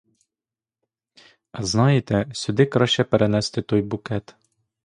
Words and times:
А 1.51 1.63
знаєте, 1.63 2.31
сюди 2.33 2.65
краще 2.65 3.03
перенести 3.03 3.61
той 3.61 3.81
букет. 3.81 4.35